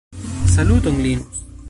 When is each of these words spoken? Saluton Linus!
Saluton 0.47 0.97
Linus! 0.97 1.45